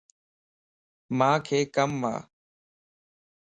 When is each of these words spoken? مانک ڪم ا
مانک 1.17 1.47
ڪم 1.75 1.91
ا 2.13 2.15